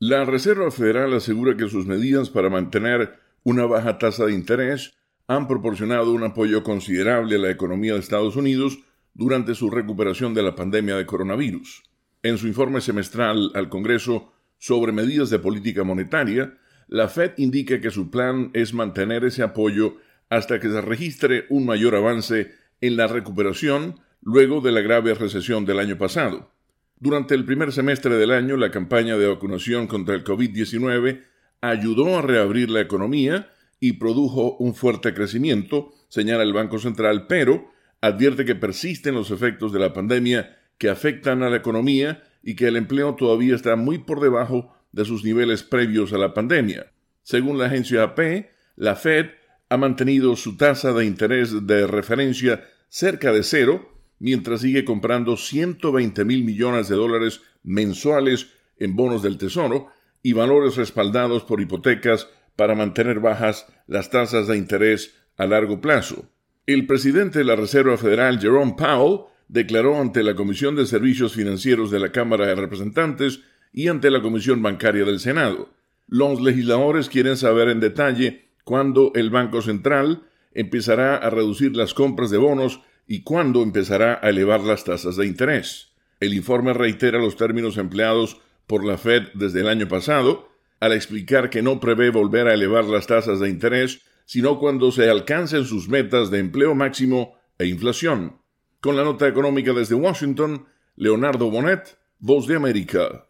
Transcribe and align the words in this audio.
La 0.00 0.24
Reserva 0.24 0.70
Federal 0.70 1.12
asegura 1.12 1.56
que 1.56 1.68
sus 1.68 1.86
medidas 1.86 2.30
para 2.30 2.48
mantener 2.48 3.18
una 3.42 3.66
baja 3.66 3.98
tasa 3.98 4.26
de 4.26 4.32
interés 4.32 4.94
han 5.26 5.48
proporcionado 5.48 6.12
un 6.12 6.22
apoyo 6.22 6.62
considerable 6.62 7.34
a 7.34 7.40
la 7.40 7.50
economía 7.50 7.94
de 7.94 7.98
Estados 7.98 8.36
Unidos 8.36 8.78
durante 9.14 9.56
su 9.56 9.70
recuperación 9.70 10.34
de 10.34 10.44
la 10.44 10.54
pandemia 10.54 10.96
de 10.96 11.04
coronavirus. 11.04 11.82
En 12.22 12.38
su 12.38 12.46
informe 12.46 12.80
semestral 12.80 13.50
al 13.56 13.68
Congreso 13.68 14.32
sobre 14.58 14.92
medidas 14.92 15.30
de 15.30 15.40
política 15.40 15.82
monetaria, 15.82 16.56
la 16.86 17.08
Fed 17.08 17.32
indica 17.36 17.80
que 17.80 17.90
su 17.90 18.08
plan 18.08 18.50
es 18.54 18.72
mantener 18.74 19.24
ese 19.24 19.42
apoyo 19.42 19.96
hasta 20.30 20.60
que 20.60 20.68
se 20.68 20.80
registre 20.80 21.46
un 21.48 21.66
mayor 21.66 21.96
avance 21.96 22.52
en 22.80 22.96
la 22.96 23.08
recuperación 23.08 23.98
luego 24.22 24.60
de 24.60 24.70
la 24.70 24.80
grave 24.80 25.14
recesión 25.14 25.64
del 25.64 25.80
año 25.80 25.98
pasado. 25.98 26.52
Durante 27.00 27.34
el 27.36 27.44
primer 27.44 27.72
semestre 27.72 28.16
del 28.16 28.32
año, 28.32 28.56
la 28.56 28.72
campaña 28.72 29.16
de 29.16 29.28
vacunación 29.28 29.86
contra 29.86 30.16
el 30.16 30.24
COVID-19 30.24 31.22
ayudó 31.60 32.18
a 32.18 32.22
reabrir 32.22 32.70
la 32.70 32.80
economía 32.80 33.52
y 33.78 33.94
produjo 33.94 34.56
un 34.56 34.74
fuerte 34.74 35.14
crecimiento, 35.14 35.92
señala 36.08 36.42
el 36.42 36.52
Banco 36.52 36.80
Central, 36.80 37.26
pero 37.28 37.70
advierte 38.00 38.44
que 38.44 38.56
persisten 38.56 39.14
los 39.14 39.30
efectos 39.30 39.72
de 39.72 39.78
la 39.78 39.92
pandemia 39.92 40.58
que 40.76 40.88
afectan 40.88 41.44
a 41.44 41.50
la 41.50 41.56
economía 41.56 42.24
y 42.42 42.56
que 42.56 42.66
el 42.66 42.76
empleo 42.76 43.14
todavía 43.14 43.54
está 43.54 43.76
muy 43.76 43.98
por 43.98 44.20
debajo 44.20 44.74
de 44.90 45.04
sus 45.04 45.24
niveles 45.24 45.62
previos 45.62 46.12
a 46.12 46.18
la 46.18 46.34
pandemia. 46.34 46.92
Según 47.22 47.58
la 47.58 47.66
agencia 47.66 48.02
AP, 48.02 48.46
la 48.74 48.96
Fed 48.96 49.26
ha 49.68 49.76
mantenido 49.76 50.34
su 50.34 50.56
tasa 50.56 50.92
de 50.92 51.04
interés 51.04 51.66
de 51.66 51.86
referencia 51.86 52.64
cerca 52.88 53.32
de 53.32 53.42
cero, 53.42 53.97
mientras 54.18 54.60
sigue 54.60 54.84
comprando 54.84 55.36
120 55.36 56.24
mil 56.24 56.44
millones 56.44 56.88
de 56.88 56.96
dólares 56.96 57.40
mensuales 57.62 58.48
en 58.78 58.96
bonos 58.96 59.22
del 59.22 59.38
Tesoro 59.38 59.88
y 60.22 60.32
valores 60.32 60.76
respaldados 60.76 61.44
por 61.44 61.60
hipotecas 61.60 62.28
para 62.56 62.74
mantener 62.74 63.20
bajas 63.20 63.66
las 63.86 64.10
tasas 64.10 64.48
de 64.48 64.56
interés 64.56 65.14
a 65.36 65.46
largo 65.46 65.80
plazo. 65.80 66.28
El 66.66 66.86
presidente 66.86 67.38
de 67.38 67.44
la 67.44 67.56
Reserva 67.56 67.96
Federal, 67.96 68.40
Jerome 68.40 68.74
Powell, 68.76 69.20
declaró 69.48 70.00
ante 70.00 70.22
la 70.22 70.34
Comisión 70.34 70.76
de 70.76 70.86
Servicios 70.86 71.34
Financieros 71.34 71.90
de 71.90 72.00
la 72.00 72.12
Cámara 72.12 72.46
de 72.46 72.54
Representantes 72.54 73.40
y 73.72 73.88
ante 73.88 74.10
la 74.10 74.20
Comisión 74.20 74.62
Bancaria 74.62 75.04
del 75.04 75.20
Senado. 75.20 75.70
Los 76.06 76.40
legisladores 76.40 77.08
quieren 77.08 77.36
saber 77.36 77.68
en 77.68 77.80
detalle 77.80 78.50
cuándo 78.64 79.12
el 79.14 79.30
Banco 79.30 79.62
Central 79.62 80.24
empezará 80.52 81.16
a 81.16 81.30
reducir 81.30 81.76
las 81.76 81.94
compras 81.94 82.30
de 82.30 82.38
bonos 82.38 82.80
y 83.08 83.22
cuándo 83.22 83.62
empezará 83.62 84.20
a 84.22 84.28
elevar 84.28 84.60
las 84.60 84.84
tasas 84.84 85.16
de 85.16 85.26
interés. 85.26 85.92
El 86.20 86.34
informe 86.34 86.74
reitera 86.74 87.18
los 87.18 87.36
términos 87.36 87.78
empleados 87.78 88.40
por 88.66 88.84
la 88.84 88.98
Fed 88.98 89.28
desde 89.34 89.62
el 89.62 89.68
año 89.68 89.88
pasado, 89.88 90.50
al 90.78 90.92
explicar 90.92 91.48
que 91.50 91.62
no 91.62 91.80
prevé 91.80 92.10
volver 92.10 92.46
a 92.46 92.54
elevar 92.54 92.84
las 92.84 93.06
tasas 93.06 93.40
de 93.40 93.48
interés, 93.48 94.02
sino 94.26 94.58
cuando 94.58 94.92
se 94.92 95.08
alcancen 95.08 95.64
sus 95.64 95.88
metas 95.88 96.30
de 96.30 96.38
empleo 96.38 96.74
máximo 96.74 97.34
e 97.58 97.66
inflación. 97.66 98.42
Con 98.80 98.94
la 98.94 99.02
nota 99.02 99.26
económica 99.26 99.72
desde 99.72 99.94
Washington, 99.94 100.66
Leonardo 100.94 101.50
Bonet, 101.50 101.98
Voz 102.18 102.46
de 102.46 102.56
América. 102.56 103.24